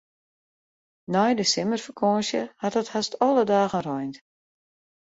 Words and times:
Nei 1.13 1.31
de 1.37 1.45
simmerfakânsje 1.51 2.41
hat 2.61 2.75
it 2.81 2.91
hast 2.93 3.13
alle 3.27 3.43
dagen 3.53 3.83
reind. 3.89 4.15